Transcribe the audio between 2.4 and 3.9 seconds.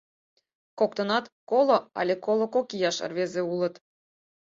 кок ияш рвезе улыт.